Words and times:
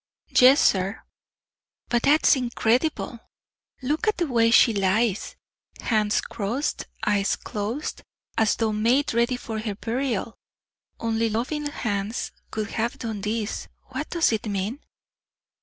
"Yes, 0.35 0.59
sir." 0.59 1.03
"But 1.89 2.01
that 2.01 2.27
is 2.27 2.35
incredible. 2.35 3.19
Look 3.83 4.07
at 4.07 4.17
the 4.17 4.25
way 4.25 4.49
she 4.49 4.73
lies! 4.73 5.35
Hands 5.79 6.19
crossed, 6.21 6.87
eyes 7.05 7.35
closed, 7.35 8.01
as 8.35 8.55
though 8.55 8.71
made 8.73 9.13
ready 9.13 9.37
for 9.37 9.59
her 9.59 9.75
burial. 9.75 10.39
Only 10.99 11.29
loving 11.29 11.67
hands 11.67 12.31
could 12.49 12.71
have 12.71 12.97
done 12.97 13.21
this. 13.21 13.67
What 13.89 14.09
does 14.09 14.31
it 14.31 14.47
mean?" 14.47 14.79